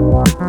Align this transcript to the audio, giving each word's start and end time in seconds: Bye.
Bye. 0.00 0.39